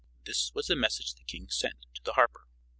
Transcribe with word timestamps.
This 0.25 0.51
was 0.55 0.65
the 0.65 0.75
message 0.75 1.13
the 1.13 1.23
king 1.23 1.47
sent 1.51 1.85
to 1.93 2.01
the 2.03 2.13
harper. 2.13 2.47